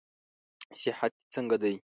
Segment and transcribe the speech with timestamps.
[0.79, 1.75] صحت دې څنګه دئ؟